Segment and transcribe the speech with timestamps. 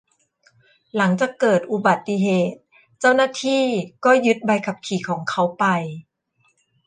[0.97, 2.59] หลังจากเกิดอุบัติเหตุ
[2.99, 3.63] เจ้าหน้าที่
[4.05, 5.65] ก็ยึดใบขับขี่ของเขาไป